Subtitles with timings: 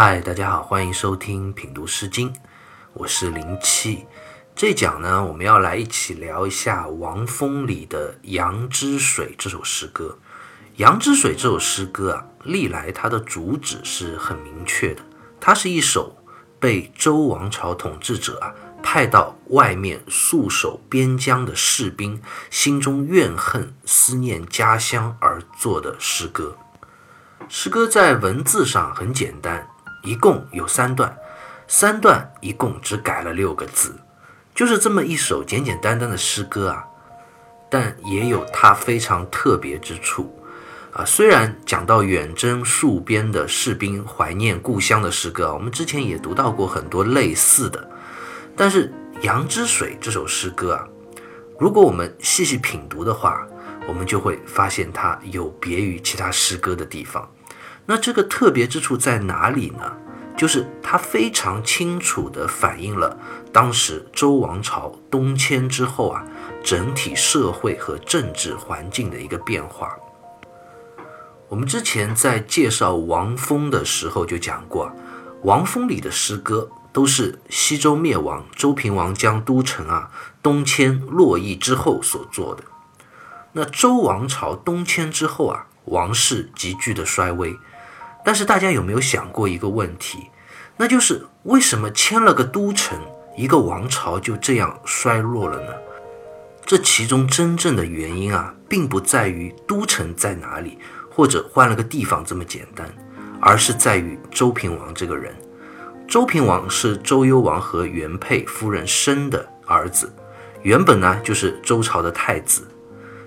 [0.00, 2.32] 嗨，大家好，欢迎收听品读诗经，
[2.92, 4.06] 我是零七。
[4.54, 10.16] 这讲呢，我们要来一起聊一下王风里的《杨之水》这首诗歌。
[10.76, 15.02] 《杨之水》这首诗歌啊，历来它的主旨是很明确的，
[15.40, 16.16] 它是一首
[16.60, 26.56] 被周王朝统治者啊派到外面戍守边疆的士兵心中怨恨、思念家乡而作的诗歌。
[27.48, 29.68] 诗歌在文字上很简单。
[30.08, 31.14] 一共有三段，
[31.66, 33.94] 三段一共只改了六个字，
[34.54, 36.86] 就是这么一首简简单单的诗歌啊，
[37.68, 40.34] 但也有它非常特别之处
[40.94, 41.04] 啊。
[41.04, 47.90] 虽然讲到远征戍边的士兵怀念故乡的诗歌，我们之前也读到过很多类似的，
[48.56, 48.90] 但是
[49.22, 50.88] 《羊之水》这首诗歌啊，
[51.60, 53.46] 如果我们细细品读的话，
[53.86, 57.30] 我们就会发现它有别于其他诗歌的地方。
[57.90, 59.96] 那这个特别之处在哪里呢？
[60.36, 63.18] 就是它非常清楚地反映了
[63.50, 66.22] 当时周王朝东迁之后啊，
[66.62, 69.96] 整体社会和政治环境的一个变化。
[71.48, 74.92] 我们之前在介绍王峰的时候就讲过，
[75.42, 80.10] 王峰里的诗歌都是西周灭亡，周平王将都城啊
[80.42, 82.62] 东迁洛邑之后所做的。
[83.52, 87.58] 那周王朝东迁之后啊，王室急剧的衰微。
[88.28, 90.28] 但是大家有没有想过一个问题？
[90.76, 93.00] 那就是为什么迁了个都城，
[93.34, 95.72] 一个王朝就这样衰落了呢？
[96.60, 100.78] 这其中真正的原因啊，并不在于都城在哪里，
[101.10, 102.86] 或者换了个地方这么简单，
[103.40, 105.34] 而是在于周平王这个人。
[106.06, 110.12] 周平王是周幽王和原配夫人生的儿子，
[110.60, 112.68] 原本呢就是周朝的太子，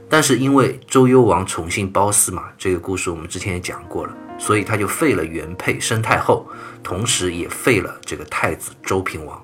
[0.07, 4.15] 但是因为周幽王宠幸褒姒嘛，这个故事我们之前也讲过了。
[4.41, 6.49] 所以他就废了原配申太后，
[6.81, 9.39] 同时也废了这个太子周平王。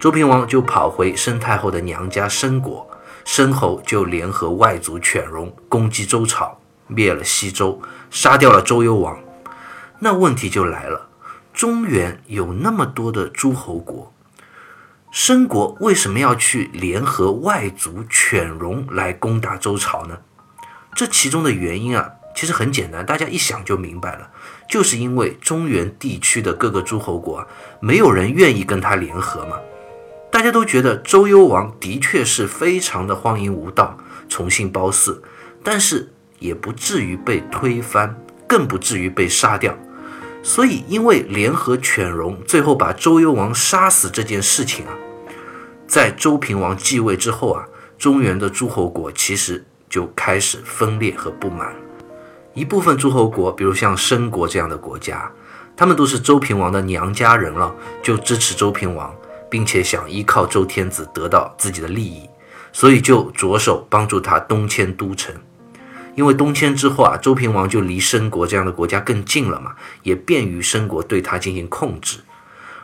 [0.00, 2.88] 周平王就跑回申太后的娘家申国，
[3.26, 7.78] 申侯就联合外族犬戎攻击周朝，灭了西周，
[8.10, 9.20] 杀掉了周幽王。
[9.98, 11.10] 那问题就来了：
[11.52, 14.14] 中原有那么多的诸侯国，
[15.10, 20.18] 申国为什么要去联合外族犬戎来攻打周朝呢？
[20.94, 22.12] 这其中的原因啊。
[22.34, 24.30] 其实很简单，大家一想就明白了，
[24.68, 27.46] 就是因为中原地区的各个诸侯国啊，
[27.80, 29.56] 没有人愿意跟他联合嘛。
[30.30, 33.98] 大家都觉得周幽王的确是非常的荒淫无道，
[34.30, 35.20] 宠信褒姒，
[35.62, 38.16] 但是也不至于被推翻，
[38.48, 39.76] 更不至于被杀掉。
[40.42, 44.96] 所以，因为联合犬戎，最后把周幽王杀死这件事情啊，
[45.86, 47.64] 在周平王继位之后啊，
[47.98, 51.72] 中原的诸侯国其实就开始分裂和不满。
[52.54, 55.30] 一部分诸侯国，比如像申国这样的国家，
[55.74, 59.14] 他们都是周平王的娘家人了，就支持周平王，
[59.50, 62.28] 并且想依靠周天子得到自己的利益，
[62.72, 65.34] 所以就着手帮助他东迁都城。
[66.14, 72.18] 因为东迁之后啊，周平王就离申国这样的国家更近了嘛，也便于申国对他进行控制。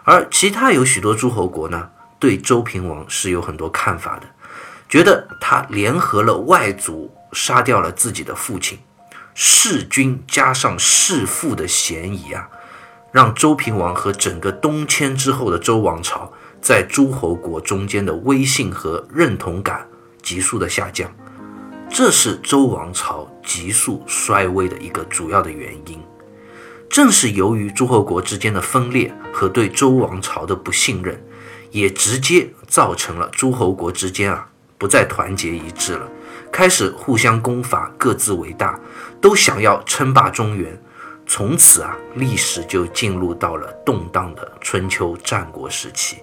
[0.05, 4.27] 而其他有许多诸侯国呢，对周平王是有很多看法的，
[4.89, 8.79] 觉得他联合了外族，杀掉了自己的父亲。
[9.41, 12.49] 弑君加上弑父的嫌疑啊，
[13.13, 19.87] 让周平王和整个东迁之后的周王朝在诸侯国中间的威信和认同感
[20.21, 21.09] 急速的下降，
[21.89, 26.01] 这是周王朝急速衰微的一个主要的原因。
[26.91, 31.17] 正是由于诸侯国之间的分裂和对周王朝的不信任，
[31.71, 36.09] 也直接造成了诸侯国之间啊不再团结一致了。
[36.53, 38.79] 开始互相攻伐，各自为大，
[39.21, 40.81] 都想要称霸中原。
[41.27, 46.19] 从此啊，历史就进入到了动荡的春秋战国时期。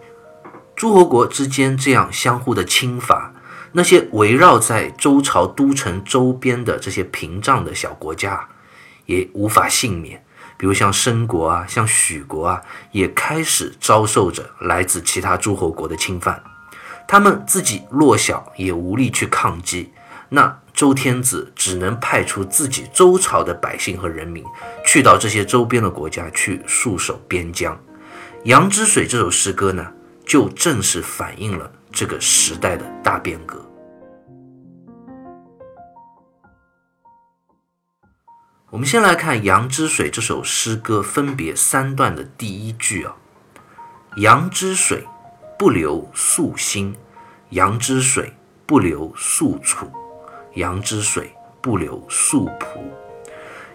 [0.75, 3.33] 诸侯国之间这样相互的侵伐，
[3.71, 8.49] 那些围绕在周朝都城周边的这些屏障的小国家，
[9.05, 10.25] 也无法幸免。
[10.57, 12.61] 比如像申国啊，像许国啊，
[12.91, 16.41] 也开始遭受着来自其他诸侯国的侵犯。
[17.07, 19.93] 他们自己弱小，也无力去抗击。
[20.35, 24.43] 那周天子只能派出自己周朝的百姓和人民，
[24.85, 27.73] 去到这些周边的国家去戍守边疆。
[28.43, 29.93] 《羊之水》这首诗歌呢，
[30.25, 33.65] 就正是反映了这个时代的大变革。
[38.69, 43.15] 我们先来看《羊之水》这首诗歌分别三段的第一句啊
[44.19, 45.07] ，“羊之水，
[45.57, 46.93] 不流素心；
[47.51, 48.33] 羊之水，
[48.65, 49.89] 不流宿楚。”
[50.55, 51.31] 羊之水
[51.61, 52.79] 不流素仆，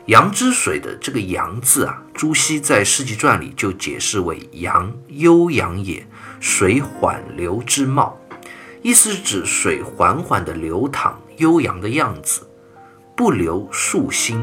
[0.07, 6.07] 羊之水的这个“杨”字啊，朱熹在《世纪传》里就解释为“杨，悠扬也，
[6.41, 8.19] 水缓流之貌”，
[8.83, 12.47] 意思是指水缓缓的流淌、悠扬的样子。
[13.15, 14.43] 不留树薪，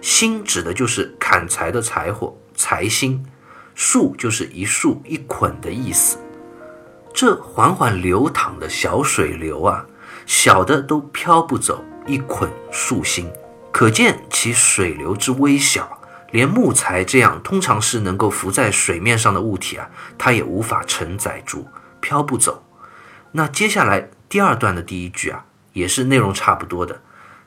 [0.00, 3.22] 薪指的就是砍柴的柴火，柴薪；
[3.76, 6.18] 树就是一束一捆的意思。
[7.14, 9.86] 这缓缓流淌的小水流啊，
[10.26, 13.30] 小的都飘不走一捆树心，
[13.72, 15.98] 可见其水流之微小。
[16.32, 19.88] 连木材这样通常是能够浮在水面上的物体啊，
[20.18, 21.68] 它也无法承载住，
[22.00, 22.64] 飘不走。
[23.32, 27.00] 那接下来第二段的第一句啊，也是内容差不多的。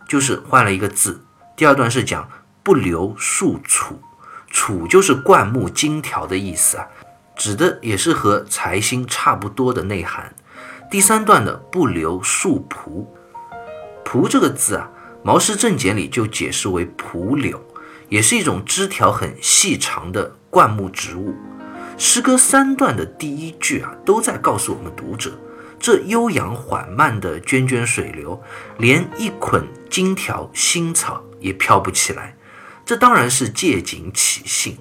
[0.08, 1.24] 就是换了一个字，
[1.58, 2.30] 第二段是讲
[2.64, 3.96] 不留树杵，
[4.52, 6.88] 杵就是灌木荆条的意思啊，
[7.36, 10.34] 指的也是和财星差不多的内涵。
[10.90, 13.08] 第三段的不留树蒲，
[14.04, 14.90] 蒲这个字啊，
[15.22, 17.62] 《毛氏正解》里就解释为蒲柳，
[18.10, 21.36] 也是一种枝条很细长的灌木植物。
[21.96, 25.32] 诗歌三段的第一句啊，都在告诉我们读者。
[25.80, 28.42] 这悠扬缓慢的涓涓水流，
[28.80, 32.36] 连一捆荆条新草也飘不起来。
[32.84, 34.76] 这当然是借景起兴。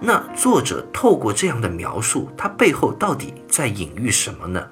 [0.00, 4.66] 那作者透过这样的描述，他背后到底在隐喻什么呢？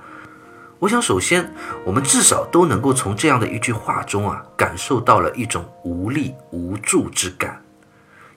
[0.80, 1.52] 我想，首先
[1.84, 7.62] 我们至少都能够从这样的一句话中啊，感受到了一种无力无助之感。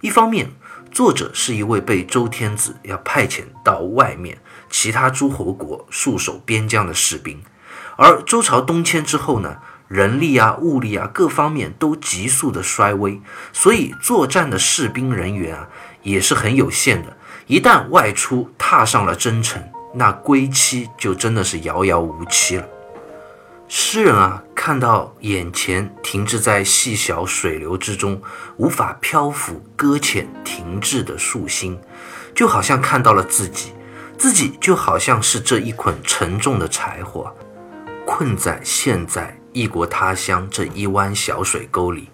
[0.02, 0.52] 一方面，
[0.92, 4.40] 作者是一位被周天子要派遣到外面。
[4.70, 7.42] 其他诸侯国戍守边疆的士兵，
[7.96, 13.22] 而周朝东迁之后呢，人力啊、物力啊各方面都急速的衰微，
[13.54, 15.70] 所以作战的士兵人员啊
[16.02, 17.16] 也是很有限的。
[17.48, 19.64] 一旦外出踏上了征程，
[19.94, 22.68] 那归期就真的是遥遥无期了。
[23.68, 28.22] 诗人啊，看到眼前停滞在细小水流之中，
[28.58, 31.80] 无法漂浮搁浅停滞的树心，
[32.36, 33.72] 就好像看到了自己。
[34.16, 37.36] 自己就好像是这一捆沉重的柴火，
[38.06, 42.10] 困在现在异国他乡这一湾小水沟里，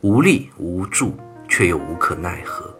[0.00, 1.16] 无力无助，
[1.48, 2.74] 却又无可奈何。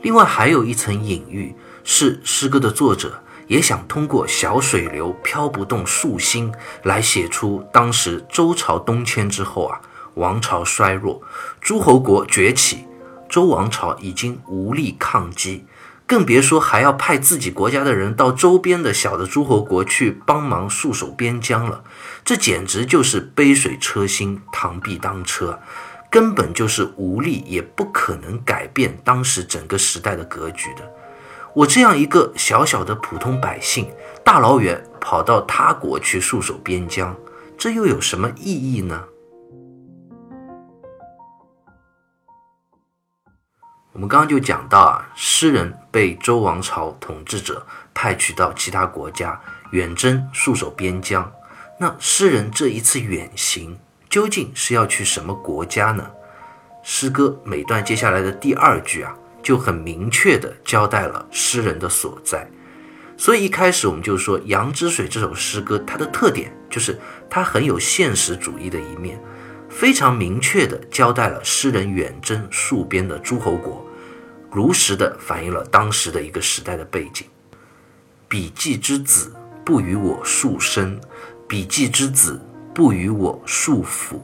[0.00, 1.54] 另外还有一层隐喻，
[1.84, 6.52] 是诗歌的作者也想通过小水流飘不动树心，
[6.82, 9.80] 来写出当时周朝东迁之后啊，
[10.14, 11.22] 王朝衰弱，
[11.60, 12.84] 诸侯国崛起，
[13.28, 15.66] 周王朝已经无力抗击。
[16.04, 21.84] 更别说还要派自己国家的人到周边的小的诸侯国去帮忙戍守边疆了，
[22.22, 25.58] 这简直就是杯水车薪、螳臂当车，
[26.10, 31.01] 根本就是无力也不可能改变当时整个时代的格局的。
[31.54, 33.90] 我这样一个小小的普通百姓，
[34.24, 37.14] 大老远跑到他国去戍守边疆，
[37.58, 39.04] 这又有什么意义呢？
[43.92, 49.38] 我们刚刚就讲到啊，诗人被周王朝统治者派去到其他国家
[49.72, 51.30] 远征戍守边疆。
[51.78, 53.78] 那诗人这一次远行
[54.08, 56.10] 究竟是要去什么国家呢？
[56.82, 62.48] 诗歌每段接下来的第二句啊，就很明确地交代了诗人的所在。
[63.16, 66.98] 所以一开始我们就说《杨之水》这首诗歌，它的特点就是
[67.28, 69.20] 它很有现实主义的一面。
[69.68, 73.86] 非常明确地交代了诗人远征戍边的诸侯国，
[74.50, 77.26] 如实地反映了当时的一个时代的背景。
[78.28, 79.32] 笔记之子
[79.64, 81.00] 不与我戍身，
[81.48, 82.38] 笔记之子
[82.74, 84.22] 不与我戍府，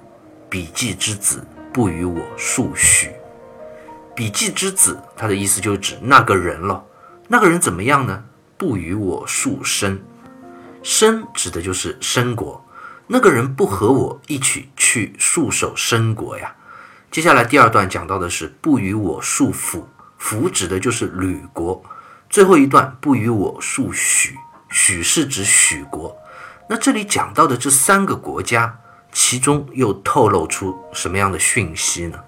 [0.50, 3.10] 笔记之子不与我戍许。
[4.18, 6.84] 笔记之子，他的意思就指那个人了。
[7.28, 8.24] 那个人怎么样呢？
[8.56, 10.02] 不与我戍身，
[10.82, 12.66] 身指的就是申国。
[13.06, 16.52] 那个人不和我一起去戍守申国呀。
[17.12, 21.80] 接下来第二段讲到的是不与我戍府，府指的就是吕国。
[22.28, 24.34] 最后一段不与我戍许，
[24.68, 26.16] 许是指许国。
[26.68, 28.80] 那这里讲到的这三个国家，
[29.12, 32.18] 其中又透露出什么样的讯息呢？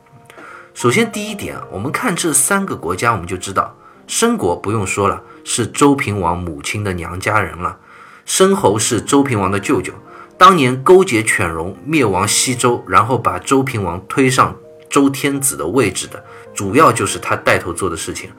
[0.81, 7.77] 首先第一点啊，我们看这三个国家，我们就知道申国不用说了，是周平王母亲的娘家人了。
[8.25, 9.93] 申侯是周平王的舅舅。
[10.39, 14.57] 当年勾结犬戎灭亡西周，然后把周平王推上
[14.89, 18.31] 周天子的位置的，主要就是他带头做的事情。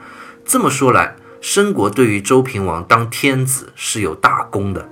[0.44, 4.90] 这么说来，申国对于周平王当天子是有大功的。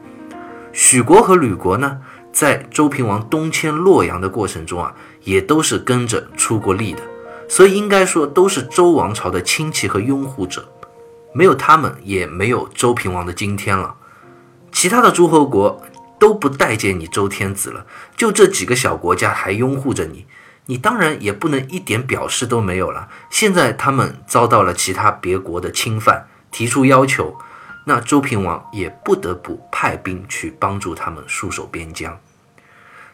[0.72, 1.98] 许国和吕国呢，
[2.32, 7.00] 在周平王东迁洛阳的过程中啊，也都是跟着出过力的，
[7.50, 10.70] 所以应该说都是周王朝的亲戚和拥护者。
[11.34, 13.96] 没有他们，也没有周平王的今天了。
[14.72, 15.82] 其他的诸侯国。
[16.20, 17.86] 都不待见你周天子了，
[18.18, 20.26] 就这几个小国家还拥护着你，
[20.66, 23.08] 你当然也不能一点表示都没有了。
[23.30, 27.38] 现在他们遭到了其他别国的侵犯，提出要求，
[27.86, 32.20] 那周平王也不得不派兵去帮助他们戍守边疆。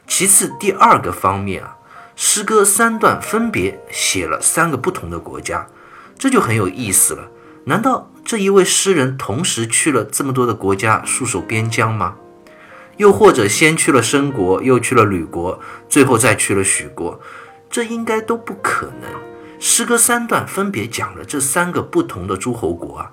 [0.08, 1.78] 其次，第二个方面啊，
[2.16, 5.68] 诗歌三段分别写了三个不同的国家，
[6.18, 7.30] 这就很有意思了。
[7.66, 12.16] 难道这一位诗人同时去了这么多的国家戍守边疆吗？
[12.98, 17.20] 又或者先去了申国，又去了吕国，最后再去了许国？
[17.70, 19.10] 这应该都不可能。
[19.60, 23.12] 诗歌三段分别讲了这三个不同的诸侯国啊，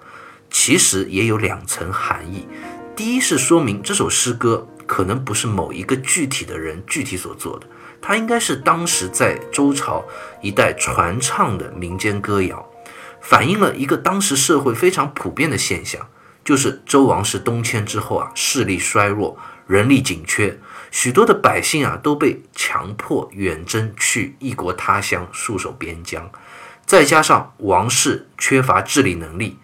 [0.50, 2.47] 其实也有两层含义。
[2.94, 7.66] 第一是说明这首诗歌可能不是某一个具体的人具体所做的，
[8.02, 10.04] 它应该是当时在周朝
[10.42, 12.68] 一代传唱的民间歌谣。
[13.21, 16.09] 反映了一个当时社会非常普遍的现象，
[16.44, 20.59] 就是周王室东迁之后啊，势力衰弱，人力紧缺，
[20.90, 26.28] 许多的百姓啊都被强迫远征去异国他乡戍守边疆，
[26.85, 29.59] 再加上王室缺乏治理能力，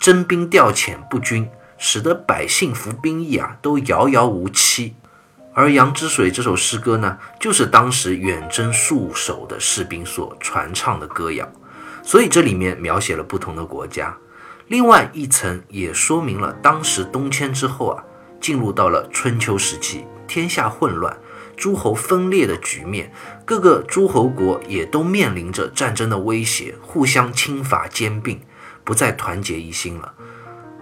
[0.00, 4.94] 征兵调遣不均，使得百姓服兵役啊都遥遥无期。
[5.60, 11.46] 而《杨之水》这首诗歌呢，就是当时远征戍守的士兵所传唱的歌谣。
[12.02, 14.16] 所以这里面描写了不同的国家，
[14.68, 18.02] 另外一层也说明了当时东迁之后啊，
[18.40, 21.14] 进入到了春秋时期，天下混乱，
[21.58, 23.12] 诸侯分裂的局面，
[23.44, 28.40] 各个诸侯国也都面临着战争的威胁，互相侵伐兼并，
[28.82, 30.14] 不再团结一心了。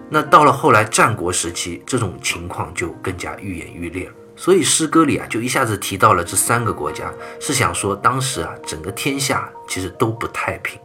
[0.09, 4.13] 那到了后来战国时期，这种情况就更加愈演愈烈了。
[4.39, 10.79] 所以诗歌里啊，就一下子提到了这三个国家，是想说当时啊，整个天下其实都不太平。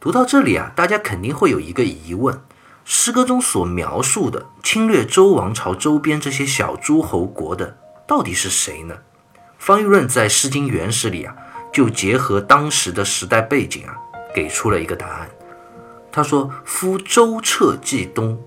[0.00, 2.42] 读到这里啊，大家肯定会有一个疑问：
[2.84, 8.96] 诗歌中所描述的侵略周王朝周边这些小诸侯国的，到底是谁呢？
[9.56, 11.36] 方玉润在《诗经原始》里啊，
[11.72, 13.96] 就结合当时的时代背景啊，
[14.34, 15.30] 给出了一个答案。
[16.12, 18.38] 他说：“夫周彻冀东，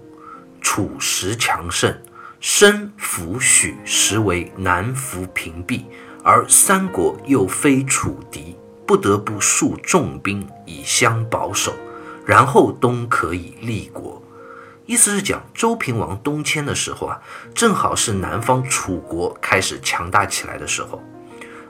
[0.61, 1.99] 楚实强盛，
[2.39, 5.83] 申服许实为南服屏蔽，
[6.23, 8.55] 而三国又非楚敌。”
[8.87, 11.73] 不得不数重兵以相保守，
[12.23, 14.21] 然后东可以立国。
[14.85, 17.19] 意思是讲周平王东迁的时候啊，
[17.55, 21.01] 正好是南方楚国开始强大起来的时候。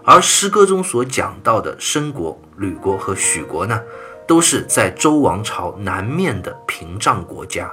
[0.04, 3.82] 而诗歌中所讲到的申国、吕国和许国呢，
[4.28, 7.72] 都是在周王朝南面的屏障国家，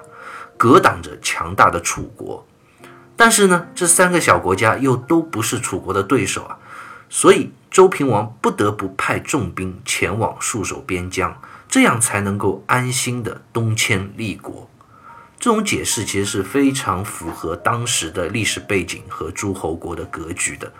[0.56, 2.46] 隔挡着强大的楚国。
[3.16, 6.58] 但是呢，这三个小国家又都不是楚国的对手啊，
[7.08, 7.52] 所以。
[7.72, 11.34] 周平王不得不派重兵前往戍守边疆，
[11.66, 14.68] 这样才能够安心的东迁立国。
[15.40, 20.70] 这种解释其实是非常符合当时的历史背景和诸侯国的格局的。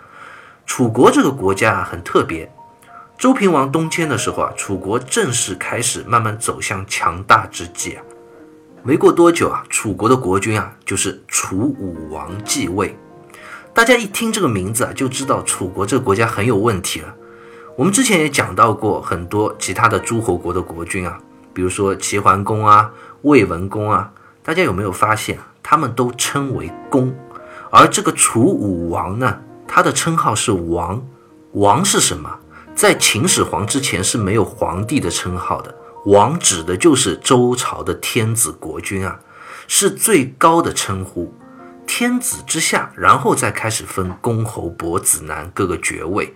[0.67, 2.53] 楚国这个国家很特别，
[3.17, 8.03] 周平王东迁的时候啊，楚国正式开始慢慢走向强大之际啊。
[8.83, 12.97] 没过多久啊，楚国的国君啊就是楚武王继位。
[13.73, 17.15] 大家一听这个名字啊，就知道楚国这个国家很有问题了。
[17.77, 21.17] 我们之前也讲到过很多其他的诸侯国的国君啊，
[21.53, 22.91] 比如说齐桓公啊、
[23.21, 24.11] 魏文公啊，
[24.43, 27.15] 大家有没有发现，他们都称为公？
[27.71, 31.01] 而这个楚武王呢，他的称号是王。
[31.53, 32.39] 王是什么？
[32.75, 35.73] 在秦始皇之前是没有皇帝的称号的。
[36.05, 39.19] 王指的就是周朝的天子国君啊，
[39.67, 41.33] 是最高的称呼。
[41.85, 46.33] 天子之下，然后再开始分公侯伯子男各个爵位，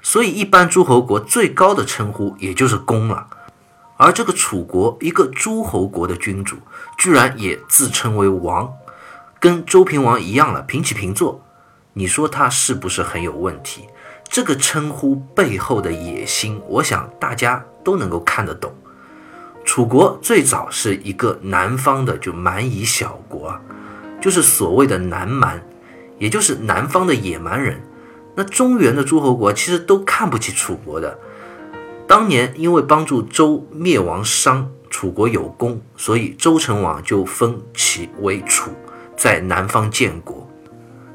[0.00, 3.26] 所以一般诸侯国最高的称呼也就是公了。
[3.96, 6.56] 而这个楚国一个诸侯国的君主，
[6.96, 8.72] 居然也自称为王，
[9.38, 11.44] 跟周平王一样了，平起平坐。
[11.94, 13.88] 你说他是不是很有问题？
[14.30, 18.72] 这个称呼背后的野心，我想大家都能够看得懂。
[19.64, 23.60] 楚国最早是一个南方的就蛮夷小国。
[24.20, 25.60] 就是所谓的南蛮，
[26.18, 27.82] 也就是南方的野蛮人。
[28.36, 31.18] 那中原的诸侯国其实都看不起楚国的。
[32.06, 38.70] 当年因为帮助周灭亡商，楚国有功，所以周成王就封其为楚，
[39.16, 40.48] 在南方建国。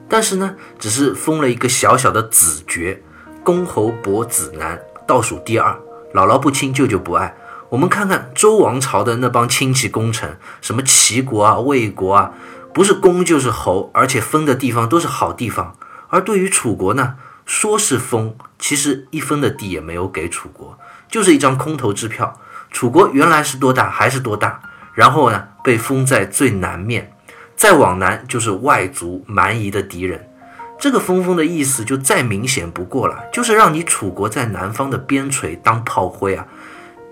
[0.09, 3.01] 但是呢，只是封了一个小小的子爵，
[3.45, 5.79] 公侯伯子男，倒数第二，
[6.15, 7.35] 姥姥不亲，舅舅不爱。
[7.69, 12.31] 我们看看周王朝的那帮亲戚功臣，什么齐国啊、魏国啊。
[12.73, 15.77] 不是公就是侯，而且封的地方都是好地方。
[16.09, 22.39] 而对于楚国呢，说是封，其实一分的地也没有给楚国，就是一张空头支票。
[22.71, 24.59] 楚国原来是多大还是多大，
[24.95, 27.13] 然后呢被封在最南面，
[27.55, 30.31] 再往南就是外族蛮夷的敌人。
[30.77, 36.45] 这个封封的意思就再明显不过了，就是让你楚国在南方的边陲当炮灰啊，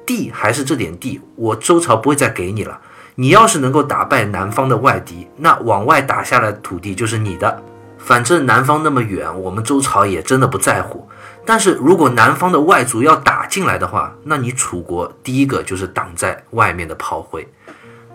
[0.05, 2.79] 地还是这点地，我周朝不会再给你了。
[3.15, 7.63] 你要是能够打败南方的外敌，那往外打下来的土地就是你的。
[7.98, 11.08] 反正南方那么远，我们周朝也真的不在乎。
[11.46, 17.48] 但是如果南方的外族要打进来的话，那你楚国第一个就是挡在外面的炮灰。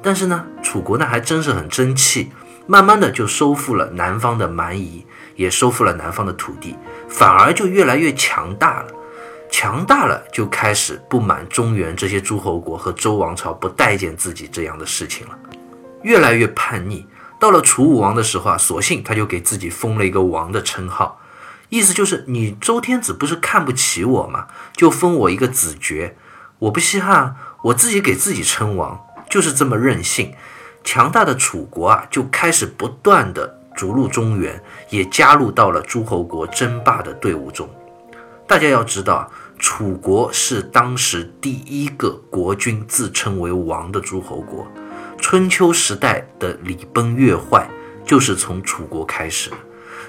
[0.02, 2.30] 但是呢，楚国呢还真是很争气，
[2.66, 5.06] 慢慢的就收复了南方的蛮夷，
[5.38, 6.76] 也收复了南方的土地，
[7.08, 8.88] 反而就越来越强大了。
[9.50, 15.38] 强大了，就开始不满中原这些诸侯国和周王朝不待见自己这样的事情了，
[16.02, 17.06] 越来越叛逆。
[17.38, 21.20] 到了楚武王的时候啊，索性他就给自己封了一个王的称号，
[21.68, 24.48] 意思就是你周天子不是看不起我吗？
[24.74, 26.16] 就封我一个子爵，
[26.58, 30.34] 我不稀罕，我自己给自己称王，就是这么任性。
[30.84, 37.70] 强大的楚国啊，就开始不断的逐鹿中原，也加入到了诸侯国争霸的队伍中。
[38.44, 44.66] 大家要知道，楚国是当时第一个国君自称为王的诸侯国。
[45.16, 47.70] 春秋时代的礼崩乐坏，
[48.04, 49.48] 就是从楚国开始。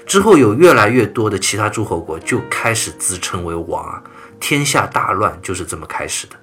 [0.04, 4.02] 之后有越来越多的其他诸侯国就开始自称为王啊，
[4.40, 6.34] 天下大乱就是这么开始的。《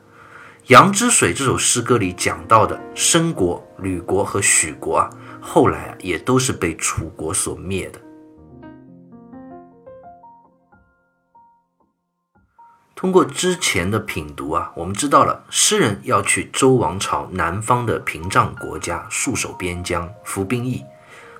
[0.67, 5.09] 杨之水》这首诗歌里讲到的申国、吕国和许国啊，
[5.49, 8.01] 后来啊也都是被楚国所灭的。
[12.93, 20.83] 通过之前的品读啊，我们知道了诗人要去周王朝南方的屏障国家戍守边疆、服兵役，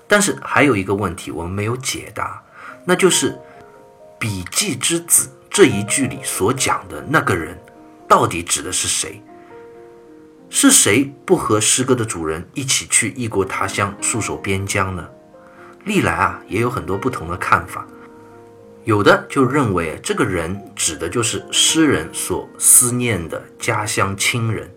[0.08, 2.42] 但是还有一个问题我们没有解答，
[2.86, 3.38] 那就是
[4.18, 7.60] “笔记之子”这一句里所讲的那个人，
[8.08, 9.22] 到底指的是谁？
[10.50, 15.08] 是谁不和诗歌的主人一起去异国他乡戍守边疆呢？
[15.84, 17.86] 历来啊也有很多不同的看法。
[18.86, 24.74] 有的就认为这个人指的就是诗人所思念的家乡亲人。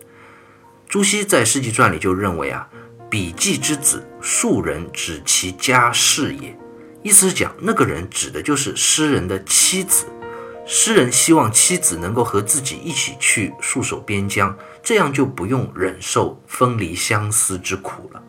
[0.89, 2.67] 朱熹在《诗集传》里就认为啊，
[3.09, 6.53] 笔记之子，庶人指其家室也。
[7.01, 10.05] 意思是讲那个人指的就是诗人的妻子。
[10.73, 18.23] 诗人希望妻子能够和自己一起去戍守边疆，这样就不用忍受分离相思之苦了。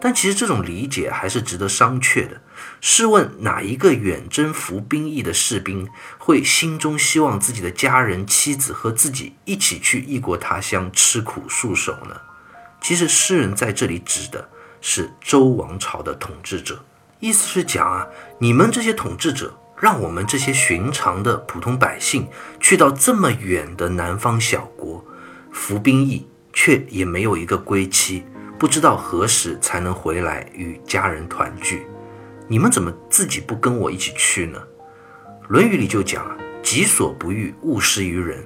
[0.00, 2.40] 但其实这种理解还是值得商榷的。
[2.80, 12.18] 试问哪一个远征服兵役的士兵会心中希望自己的家人、妻子和自己一起去异国他乡吃苦戍守呢？
[12.80, 14.48] 其实诗人在这里指的
[14.80, 16.82] 是周王朝的统治者，
[17.18, 18.06] 意思是讲啊，
[18.38, 22.28] 你们这些统治者让我们这些寻常的普通百姓
[22.60, 25.04] 去到这么远的南方小国
[25.50, 28.22] 服兵役，却也没有一个归期，
[28.58, 31.86] 不知道何时才能回来与家人团聚。
[32.46, 34.58] 你们怎么自己不跟我一起去呢？
[35.48, 38.44] 《论语》里就讲啊，“己所不欲，勿施于人。”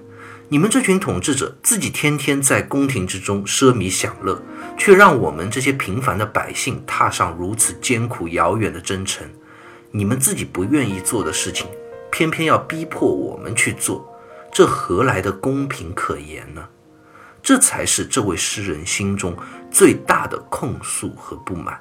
[0.49, 4.41] 你们这群统治者自己天天在宫廷之中奢靡享乐，
[4.79, 9.27] 却让我们这些平凡的百姓踏上如此艰苦遥远的征程。
[9.97, 11.69] 你们自己不愿意做的事情，
[12.11, 14.05] 偏偏要逼迫我们去做，
[14.53, 16.69] 这何来的公平可言呢？
[17.41, 19.37] 这才是这位诗人心中
[19.71, 21.81] 最大的控诉和不满。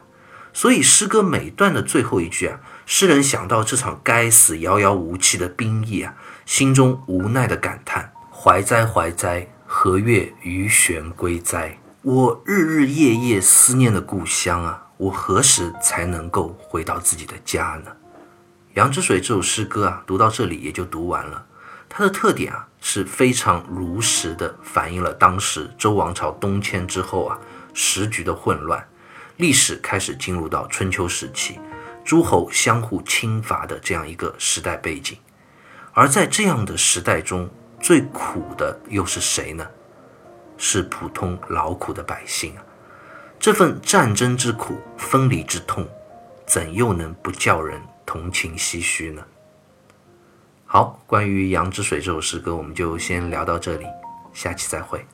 [0.53, 6.13] 所以，诗歌每段的最后一句啊，诗人想到这场该死、遥遥无期的兵役啊，
[6.45, 11.79] 心中无奈的感叹：“怀哉，怀哉，何月余弦归哉？
[12.03, 17.91] 我日日夜夜思念的故乡啊，我何时才能够回到自己的家呢？”
[18.73, 21.45] 《杨之水》这首诗歌啊，读到这里也就读完了。
[21.87, 27.37] 它的特点啊，是非常如实的反映了当时周王朝东迁之后啊，
[27.75, 28.83] 时局的混乱。
[29.37, 31.59] 历史开始进入到春秋时期，
[32.03, 35.19] 诸侯相互侵伐的这样一个时代背景，
[35.93, 37.47] 而在这样的时代中，
[37.79, 39.67] 最苦的又是谁呢？
[40.57, 42.63] 是普通劳苦的百姓啊！
[43.39, 45.87] 这份战争之苦、分离之痛，
[46.47, 49.25] 怎又能不叫人同情唏嘘呢？
[50.65, 53.85] 好，关于《羊之水》这首诗歌，我们就先聊到这里，
[54.33, 55.05] 下期再会。